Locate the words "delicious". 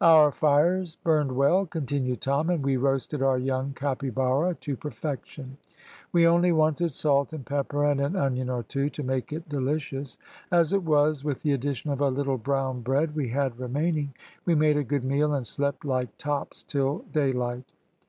9.48-10.18